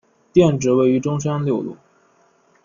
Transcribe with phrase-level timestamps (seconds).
[0.33, 1.77] 店址位于中山六路。